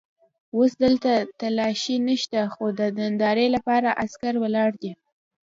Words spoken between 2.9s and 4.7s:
نندارې لپاره عسکر ولاړ